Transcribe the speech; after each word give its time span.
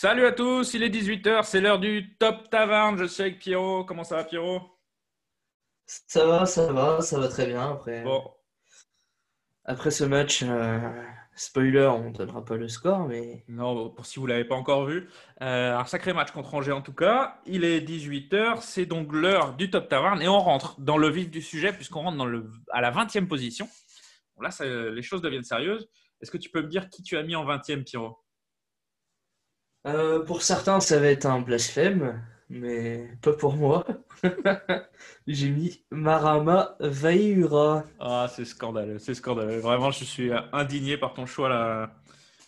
Salut 0.00 0.26
à 0.26 0.30
tous, 0.30 0.74
il 0.74 0.84
est 0.84 0.90
18h, 0.90 1.42
c'est 1.42 1.60
l'heure 1.60 1.80
du 1.80 2.16
Top 2.20 2.48
Taverne. 2.50 2.96
Je 2.98 3.04
suis 3.06 3.22
avec 3.22 3.40
Pierrot. 3.40 3.84
Comment 3.84 4.04
ça 4.04 4.14
va, 4.14 4.22
Pierrot? 4.22 4.60
Ça 5.86 6.24
va, 6.24 6.46
ça 6.46 6.72
va, 6.72 7.00
ça 7.00 7.18
va 7.18 7.26
très 7.26 7.46
bien. 7.46 7.72
Après, 7.72 8.04
Bon, 8.04 8.22
après 9.64 9.90
ce 9.90 10.04
match, 10.04 10.44
euh, 10.44 10.78
spoiler, 11.34 11.88
on 11.88 12.10
ne 12.10 12.16
donnera 12.16 12.44
pas 12.44 12.54
le 12.56 12.68
score, 12.68 13.08
mais 13.08 13.42
non, 13.48 13.90
pour 13.90 14.06
si 14.06 14.20
vous 14.20 14.26
ne 14.28 14.34
l'avez 14.34 14.44
pas 14.44 14.54
encore 14.54 14.84
vu, 14.86 15.08
euh, 15.42 15.76
un 15.76 15.84
sacré 15.84 16.12
match 16.12 16.30
contre 16.30 16.54
Angers 16.54 16.70
en 16.70 16.80
tout 16.80 16.94
cas. 16.94 17.40
Il 17.44 17.64
est 17.64 17.80
18h, 17.80 18.62
c'est 18.62 18.86
donc 18.86 19.12
l'heure 19.12 19.54
du 19.54 19.68
Top 19.68 19.88
Taverne 19.88 20.22
et 20.22 20.28
on 20.28 20.38
rentre 20.38 20.80
dans 20.80 20.96
le 20.96 21.08
vif 21.08 21.28
du 21.28 21.42
sujet 21.42 21.72
puisqu'on 21.72 22.02
rentre 22.02 22.18
dans 22.18 22.26
le, 22.26 22.48
à 22.70 22.80
la 22.80 22.92
20e 22.92 23.26
position. 23.26 23.68
Bon, 24.36 24.42
là, 24.42 24.52
ça- 24.52 24.64
les 24.64 25.02
choses 25.02 25.22
deviennent 25.22 25.42
sérieuses. 25.42 25.88
Est-ce 26.20 26.30
que 26.30 26.38
tu 26.38 26.50
peux 26.50 26.62
me 26.62 26.68
dire 26.68 26.88
qui 26.88 27.02
tu 27.02 27.16
as 27.16 27.24
mis 27.24 27.34
en 27.34 27.44
20e, 27.44 27.82
Pierrot? 27.82 28.16
Euh, 29.88 30.24
pour 30.24 30.42
certains, 30.42 30.80
ça 30.80 30.98
va 30.98 31.06
être 31.06 31.26
un 31.26 31.40
blasphème, 31.40 32.22
mais 32.50 33.08
pas 33.22 33.32
pour 33.32 33.54
moi. 33.56 33.86
J'ai 35.26 35.50
mis 35.50 35.84
Marama 35.90 36.76
Vaihura. 36.80 37.84
Ah, 38.00 38.26
c'est 38.34 38.44
scandaleux, 38.44 38.98
c'est 38.98 39.14
scandaleux. 39.14 39.58
Vraiment, 39.60 39.90
je 39.90 40.04
suis 40.04 40.30
indigné 40.52 40.96
par 40.96 41.14
ton 41.14 41.26
choix 41.26 41.48
là. 41.48 41.94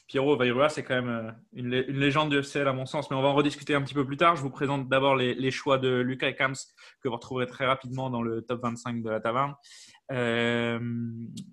Pierrot 0.06 0.36
Vairua, 0.36 0.68
c'est 0.68 0.82
quand 0.82 0.96
même 0.96 1.08
euh, 1.08 1.30
une, 1.52 1.68
lé- 1.68 1.84
une 1.86 1.98
légende 2.00 2.30
du 2.30 2.38
FCL 2.42 2.66
à 2.66 2.72
mon 2.72 2.84
sens, 2.84 3.08
mais 3.12 3.16
on 3.16 3.22
va 3.22 3.28
en 3.28 3.34
rediscuter 3.34 3.76
un 3.76 3.82
petit 3.82 3.94
peu 3.94 4.04
plus 4.04 4.16
tard. 4.16 4.34
Je 4.34 4.42
vous 4.42 4.50
présente 4.50 4.88
d'abord 4.88 5.14
les, 5.14 5.50
choix 5.52 5.78
de 5.78 6.00
Lucas 6.00 6.26
et 6.26 6.34
Kams 6.34 6.56
que 7.00 7.08
vous 7.08 7.14
retrouverez 7.14 7.46
très 7.46 7.64
rapidement 7.64 8.10
dans 8.10 8.20
le 8.20 8.42
top 8.42 8.60
25 8.60 9.04
de 9.04 9.08
la 9.08 9.20
taverne. 9.20 9.54
Euh, 10.10 10.80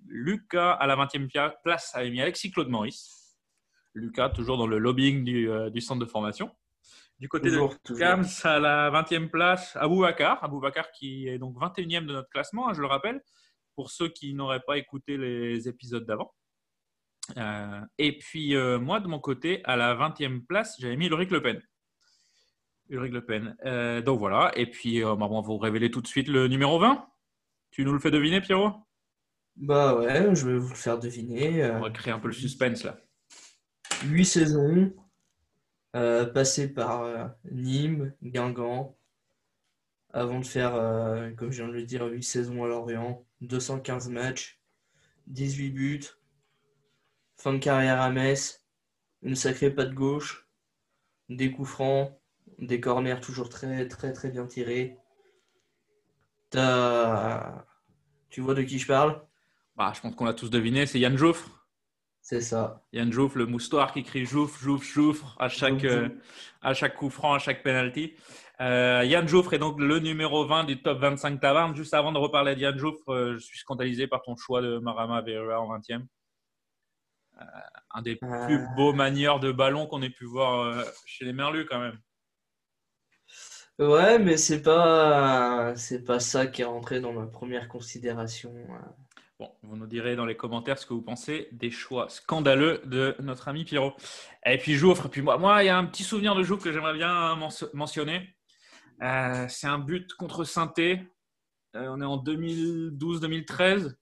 Lucas, 0.08 0.72
à 0.72 0.88
la 0.88 0.96
20e 0.96 1.28
pia- 1.28 1.54
place, 1.62 1.92
avait 1.94 2.10
mis 2.10 2.20
Alexis 2.20 2.50
Claude 2.50 2.68
Maurice. 2.68 3.17
Lucas, 3.98 4.30
toujours 4.30 4.56
dans 4.56 4.66
le 4.66 4.78
lobbying 4.78 5.24
du, 5.24 5.50
euh, 5.50 5.70
du 5.70 5.80
centre 5.80 6.00
de 6.00 6.10
formation. 6.10 6.50
Du 7.18 7.28
côté 7.28 7.50
de 7.50 7.56
Toujours. 7.56 7.98
Kams 7.98 8.24
à 8.44 8.60
la 8.60 8.90
20e 8.90 9.28
place, 9.28 9.76
Aboubacar. 9.76 10.42
Aboubacar 10.42 10.90
qui 10.92 11.26
est 11.28 11.38
donc 11.38 11.56
21e 11.56 12.06
de 12.06 12.12
notre 12.12 12.28
classement, 12.28 12.68
hein, 12.68 12.74
je 12.74 12.80
le 12.80 12.86
rappelle, 12.86 13.20
pour 13.74 13.90
ceux 13.90 14.08
qui 14.08 14.34
n'auraient 14.34 14.62
pas 14.64 14.78
écouté 14.78 15.16
les 15.16 15.68
épisodes 15.68 16.06
d'avant. 16.06 16.32
Euh, 17.36 17.80
et 17.98 18.16
puis 18.18 18.54
euh, 18.54 18.78
moi, 18.78 19.00
de 19.00 19.08
mon 19.08 19.18
côté, 19.18 19.62
à 19.64 19.76
la 19.76 19.94
20e 19.94 20.46
place, 20.46 20.76
j'avais 20.78 20.96
mis 20.96 21.06
Ulrich 21.06 21.30
Le 21.30 21.42
Pen. 21.42 21.60
Ulrich 22.88 23.12
Le 23.12 23.24
Pen. 23.24 23.56
Euh, 23.66 24.00
donc 24.00 24.20
voilà. 24.20 24.52
Et 24.54 24.66
puis, 24.66 25.02
euh, 25.04 25.16
bah, 25.16 25.26
on 25.28 25.40
va 25.40 25.46
vous 25.46 25.58
révéler 25.58 25.90
tout 25.90 26.00
de 26.00 26.06
suite 26.06 26.28
le 26.28 26.46
numéro 26.46 26.78
20. 26.78 27.04
Tu 27.70 27.84
nous 27.84 27.92
le 27.92 27.98
fais 27.98 28.12
deviner, 28.12 28.40
Pierrot? 28.40 28.72
Bah 29.56 29.96
ouais, 29.96 30.36
je 30.36 30.46
vais 30.46 30.56
vous 30.56 30.68
le 30.68 30.74
faire 30.76 31.00
deviner. 31.00 31.68
On 31.72 31.80
va 31.80 31.90
créer 31.90 32.12
un 32.12 32.20
peu 32.20 32.28
le 32.28 32.34
suspense 32.34 32.84
là. 32.84 32.96
8 34.08 34.24
saisons, 34.24 34.92
euh, 35.96 36.26
passé 36.26 36.72
par 36.72 37.02
euh, 37.02 37.26
Nîmes, 37.50 38.14
Guingamp, 38.22 38.96
avant 40.12 40.40
de 40.40 40.46
faire, 40.46 40.74
euh, 40.74 41.30
comme 41.32 41.50
je 41.50 41.62
viens 41.62 41.68
de 41.68 41.74
le 41.76 41.84
dire, 41.84 42.04
8 42.04 42.22
saisons 42.22 42.64
à 42.64 42.68
Lorient, 42.68 43.24
215 43.42 44.08
matchs, 44.08 44.60
18 45.26 45.70
buts, 45.70 46.04
fin 47.36 47.52
de 47.52 47.58
carrière 47.58 48.00
à 48.00 48.10
Metz, 48.10 48.64
une 49.22 49.36
sacrée 49.36 49.70
patte 49.70 49.92
gauche, 49.92 50.48
des 51.28 51.52
coups 51.52 51.68
francs, 51.68 52.18
des 52.58 52.80
corners 52.80 53.20
toujours 53.20 53.48
très 53.48 53.86
très 53.86 54.12
très 54.12 54.30
bien 54.30 54.46
tirés. 54.46 54.96
T'as... 56.50 57.66
Tu 58.30 58.40
vois 58.40 58.54
de 58.54 58.62
qui 58.62 58.78
je 58.78 58.86
parle? 58.86 59.22
Bah, 59.76 59.92
je 59.94 60.00
pense 60.00 60.14
qu'on 60.14 60.24
l'a 60.24 60.34
tous 60.34 60.50
deviné, 60.50 60.86
c'est 60.86 60.98
Yann 60.98 61.16
Jouffre. 61.16 61.57
C'est 62.28 62.42
ça. 62.42 62.82
Yann 62.92 63.10
Jouffre, 63.10 63.38
le 63.38 63.46
moustoir 63.46 63.90
qui 63.90 64.02
crie 64.02 64.26
Jouffre, 64.26 64.60
Jouffre, 64.60 64.84
Jouffre 64.84 65.34
à 65.38 65.48
chaque, 65.48 65.82
euh, 65.84 66.10
à 66.60 66.74
chaque 66.74 66.94
coup 66.94 67.08
franc, 67.08 67.32
à 67.32 67.38
chaque 67.38 67.62
penalty. 67.62 68.12
Euh, 68.60 69.02
Yann 69.02 69.26
Jouffre 69.26 69.54
est 69.54 69.58
donc 69.58 69.80
le 69.80 69.98
numéro 69.98 70.44
20 70.44 70.64
du 70.64 70.82
top 70.82 70.98
25 70.98 71.40
Taverne. 71.40 71.74
Juste 71.74 71.94
avant 71.94 72.12
de 72.12 72.18
reparler 72.18 72.54
de 72.54 72.60
Yann 72.60 72.76
Jouffre, 72.76 73.08
euh, 73.08 73.32
je 73.32 73.38
suis 73.38 73.56
scandalisé 73.56 74.08
par 74.08 74.20
ton 74.20 74.36
choix 74.36 74.60
de 74.60 74.76
Marama 74.76 75.22
Verua 75.22 75.58
en 75.58 75.68
20e. 75.68 76.06
Euh, 77.40 77.44
un 77.94 78.02
des 78.02 78.18
Euh. 78.22 78.44
plus 78.44 78.62
beaux 78.76 78.92
manieurs 78.92 79.40
de 79.40 79.50
ballon 79.50 79.86
qu'on 79.86 80.02
ait 80.02 80.10
pu 80.10 80.26
voir 80.26 80.60
euh, 80.60 80.84
chez 81.06 81.24
les 81.24 81.32
Merlus 81.32 81.64
quand 81.64 81.80
même. 81.80 81.98
Ouais, 83.78 84.18
mais 84.18 84.36
c'est 84.36 84.60
pas 84.60 85.72
c'est 85.76 86.04
pas 86.04 86.20
ça 86.20 86.46
qui 86.46 86.60
est 86.60 86.66
rentré 86.66 87.00
dans 87.00 87.14
ma 87.14 87.26
première 87.26 87.68
considération. 87.68 88.52
Bon, 89.38 89.54
vous 89.62 89.76
nous 89.76 89.86
direz 89.86 90.16
dans 90.16 90.26
les 90.26 90.36
commentaires 90.36 90.78
ce 90.78 90.86
que 90.86 90.94
vous 90.94 91.02
pensez 91.02 91.48
des 91.52 91.70
choix 91.70 92.08
scandaleux 92.08 92.80
de 92.86 93.14
notre 93.20 93.46
ami 93.46 93.64
Pierrot. 93.64 93.94
Et 94.44 94.58
puis 94.58 94.74
Jouffre, 94.74 95.06
puis 95.08 95.22
moi, 95.22 95.38
moi, 95.38 95.62
il 95.62 95.66
y 95.66 95.68
a 95.68 95.78
un 95.78 95.84
petit 95.84 96.02
souvenir 96.02 96.34
de 96.34 96.42
Jouffre 96.42 96.64
que 96.64 96.72
j'aimerais 96.72 96.94
bien 96.94 97.36
men- 97.36 97.48
mentionner. 97.72 98.34
Euh, 99.00 99.46
c'est 99.48 99.68
un 99.68 99.78
but 99.78 100.12
contre 100.14 100.42
Sainté. 100.42 101.00
Euh, 101.76 101.86
on 101.88 102.00
est 102.00 102.04
en 102.04 102.16
2012-2013. 102.16 103.94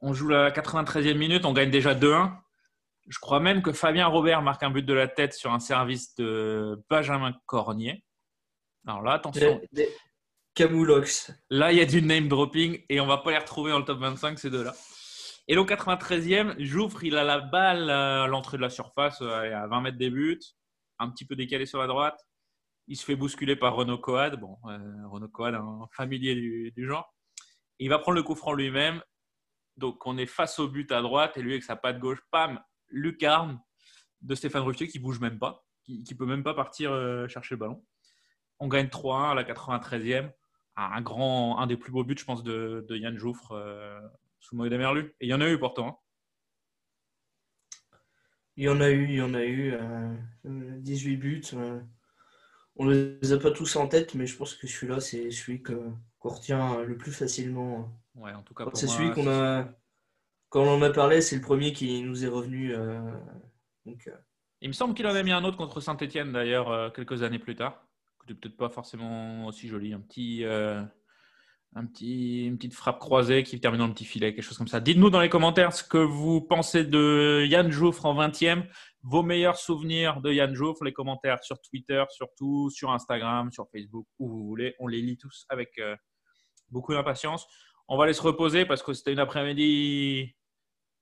On 0.00 0.12
joue 0.14 0.26
la 0.28 0.50
93e 0.50 1.14
minute, 1.16 1.44
on 1.44 1.52
gagne 1.52 1.70
déjà 1.70 1.94
2-1. 1.94 2.32
Je 3.06 3.18
crois 3.20 3.38
même 3.38 3.62
que 3.62 3.72
Fabien 3.72 4.08
Robert 4.08 4.42
marque 4.42 4.64
un 4.64 4.70
but 4.70 4.84
de 4.84 4.94
la 4.94 5.06
tête 5.06 5.32
sur 5.32 5.52
un 5.52 5.60
service 5.60 6.14
de 6.16 6.82
Benjamin 6.90 7.34
Cornier. 7.46 8.04
Alors 8.86 9.02
là, 9.02 9.12
attention, 9.12 9.60
Camoulox. 10.54 11.32
Là, 11.50 11.72
il 11.72 11.78
y 11.78 11.80
a 11.80 11.86
du 11.86 12.02
name 12.02 12.28
dropping 12.28 12.82
et 12.88 13.00
on 13.00 13.06
va 13.06 13.18
pas 13.18 13.30
les 13.30 13.38
retrouver 13.38 13.70
dans 13.70 13.78
le 13.78 13.84
top 13.84 13.98
25, 13.98 14.38
ces 14.38 14.50
deux-là. 14.50 14.74
Et 15.48 15.54
donc, 15.54 15.70
93e, 15.70 16.62
Jouffre, 16.62 17.02
il 17.04 17.16
a 17.16 17.24
la 17.24 17.40
balle 17.40 17.90
à 17.90 18.26
l'entrée 18.26 18.56
de 18.56 18.62
la 18.62 18.70
surface, 18.70 19.20
euh, 19.22 19.54
à 19.54 19.66
20 19.66 19.80
mètres 19.80 19.98
des 19.98 20.10
buts, 20.10 20.38
un 20.98 21.10
petit 21.10 21.24
peu 21.24 21.34
décalé 21.34 21.66
sur 21.66 21.80
la 21.80 21.86
droite. 21.86 22.24
Il 22.86 22.96
se 22.96 23.04
fait 23.04 23.16
bousculer 23.16 23.56
par 23.56 23.74
Renaud 23.74 23.98
Coad. 23.98 24.38
Bon, 24.38 24.58
euh, 24.66 25.08
Renaud 25.08 25.28
Coad, 25.28 25.54
un 25.54 25.86
familier 25.92 26.34
du, 26.34 26.86
genre. 26.86 27.14
Il 27.78 27.88
va 27.88 27.98
prendre 27.98 28.16
le 28.16 28.22
coup 28.22 28.34
franc 28.34 28.52
lui-même. 28.52 29.02
Donc, 29.76 30.06
on 30.06 30.18
est 30.18 30.26
face 30.26 30.58
au 30.58 30.68
but 30.68 30.92
à 30.92 31.00
droite 31.00 31.36
et 31.36 31.42
lui, 31.42 31.52
avec 31.52 31.64
sa 31.64 31.76
patte 31.76 31.98
gauche, 31.98 32.20
pam, 32.30 32.60
lucarne 32.88 33.60
de 34.20 34.34
Stéphane 34.34 34.62
Ruffier 34.62 34.88
qui 34.88 34.98
bouge 34.98 35.20
même 35.20 35.38
pas, 35.38 35.64
qui, 35.84 36.02
qui 36.02 36.14
peut 36.14 36.26
même 36.26 36.42
pas 36.42 36.54
partir 36.54 36.92
euh, 36.92 37.26
chercher 37.28 37.54
le 37.54 37.60
ballon. 37.60 37.84
On 38.60 38.68
gagne 38.68 38.88
3-1 38.88 39.30
à 39.32 39.34
la 39.34 39.44
93e 39.44 40.30
un 40.76 41.00
grand, 41.02 41.58
un 41.58 41.66
des 41.66 41.76
plus 41.76 41.92
beaux 41.92 42.04
buts, 42.04 42.16
je 42.18 42.24
pense, 42.24 42.42
de, 42.42 42.86
de 42.88 42.96
Yann 42.96 43.16
Jouffre 43.18 43.52
euh, 43.52 44.00
sous 44.38 44.56
Moïse 44.56 44.72
Merlu. 44.72 45.14
Et 45.20 45.26
il 45.26 45.28
y 45.28 45.34
en 45.34 45.40
a 45.42 45.48
eu 45.50 45.58
pourtant. 45.58 45.88
hein. 45.88 45.96
Il 48.56 48.64
y 48.64 48.68
en 48.68 48.80
a 48.80 48.90
eu, 48.90 49.04
il 49.04 49.14
y 49.16 49.22
en 49.22 49.34
a 49.34 49.44
eu 49.44 49.72
euh, 49.74 50.14
18 50.44 51.16
buts. 51.16 51.42
euh. 51.54 51.80
On 52.76 52.86
les 52.88 53.32
a 53.32 53.38
pas 53.38 53.50
tous 53.50 53.76
en 53.76 53.88
tête, 53.88 54.14
mais 54.14 54.26
je 54.26 54.36
pense 54.36 54.54
que 54.54 54.66
celui-là, 54.66 55.00
c'est 55.00 55.30
celui 55.30 55.62
qu'on 55.62 55.98
retient 56.20 56.80
le 56.82 56.96
plus 56.96 57.12
facilement. 57.12 57.90
Ouais, 58.14 58.32
en 58.32 58.42
tout 58.42 58.54
cas, 58.54 58.66
C'est 58.74 58.86
celui 58.86 59.10
qu'on 59.12 59.28
a 59.28 59.68
quand 60.48 60.62
on 60.62 60.76
en 60.78 60.82
a 60.82 60.90
parlé, 60.90 61.20
c'est 61.20 61.36
le 61.36 61.42
premier 61.42 61.72
qui 61.72 62.02
nous 62.02 62.24
est 62.24 62.28
revenu. 62.28 62.74
euh, 62.74 63.00
Donc, 63.86 64.08
euh, 64.08 64.16
Il 64.62 64.68
me 64.68 64.72
semble 64.72 64.94
qu'il 64.94 65.06
en 65.06 65.10
avait 65.10 65.22
mis 65.22 65.30
un 65.32 65.44
autre 65.44 65.56
contre 65.56 65.80
Saint-Etienne, 65.80 66.32
d'ailleurs, 66.32 66.70
euh, 66.70 66.90
quelques 66.90 67.22
années 67.22 67.38
plus 67.38 67.54
tard. 67.54 67.86
Qui 68.20 68.32
n'était 68.32 68.40
peut-être 68.40 68.56
pas 68.56 68.68
forcément 68.68 69.46
aussi 69.46 69.68
joli. 69.68 69.92
Un 69.92 70.00
petit, 70.00 70.44
euh, 70.44 70.82
un 71.74 71.86
petit, 71.86 72.46
une 72.46 72.56
petite 72.56 72.74
frappe 72.74 72.98
croisée 72.98 73.42
qui 73.42 73.60
termine 73.60 73.80
dans 73.80 73.86
le 73.86 73.94
petit 73.94 74.04
filet, 74.04 74.34
quelque 74.34 74.44
chose 74.44 74.58
comme 74.58 74.68
ça. 74.68 74.80
Dites-nous 74.80 75.10
dans 75.10 75.20
les 75.20 75.28
commentaires 75.28 75.72
ce 75.72 75.84
que 75.84 75.98
vous 75.98 76.40
pensez 76.40 76.84
de 76.84 77.44
Yann 77.46 77.70
Jouffre 77.70 78.06
en 78.06 78.14
20e, 78.14 78.64
vos 79.02 79.22
meilleurs 79.22 79.56
souvenirs 79.56 80.20
de 80.20 80.32
Yann 80.32 80.54
Jouffre, 80.54 80.84
les 80.84 80.92
commentaires 80.92 81.42
sur 81.42 81.60
Twitter, 81.60 82.02
surtout 82.10 82.70
sur 82.70 82.90
Instagram, 82.90 83.52
sur 83.52 83.68
Facebook, 83.70 84.06
où 84.18 84.28
vous 84.28 84.46
voulez. 84.46 84.74
On 84.80 84.88
les 84.88 85.00
lit 85.00 85.16
tous 85.16 85.46
avec 85.48 85.78
euh, 85.78 85.96
beaucoup 86.70 86.92
d'impatience. 86.92 87.46
On 87.88 87.96
va 87.96 88.04
aller 88.04 88.12
se 88.12 88.22
reposer 88.22 88.66
parce 88.66 88.82
que 88.82 88.92
c'était 88.92 89.12
une 89.12 89.18
après-midi 89.18 90.34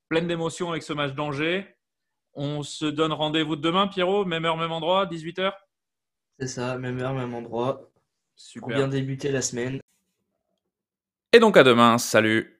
pleine 0.08 0.26
d'émotions 0.26 0.70
avec 0.70 0.82
ce 0.82 0.92
match 0.92 1.14
d'Angers. 1.14 1.66
On 2.34 2.62
se 2.62 2.86
donne 2.86 3.12
rendez-vous 3.12 3.56
demain, 3.56 3.88
Pierrot, 3.88 4.24
même 4.24 4.44
heure, 4.44 4.56
même 4.56 4.72
endroit, 4.72 5.06
18h. 5.06 5.52
C'est 6.38 6.46
ça, 6.46 6.78
même 6.78 6.98
heure, 7.00 7.14
même 7.14 7.34
endroit. 7.34 7.90
Pour 8.58 8.68
Super. 8.68 8.76
bien 8.76 8.88
débuter 8.88 9.32
la 9.32 9.42
semaine. 9.42 9.80
Et 11.32 11.40
donc 11.40 11.56
à 11.56 11.64
demain, 11.64 11.98
salut 11.98 12.57